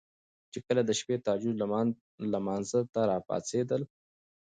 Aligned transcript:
چې 0.51 0.59
کله 0.67 0.81
د 0.85 0.91
شپې 0.99 1.15
تهجد 1.25 1.55
لمانځه 2.33 2.79
ته 2.93 3.01
را 3.09 3.17
پاڅيدل 3.27 3.81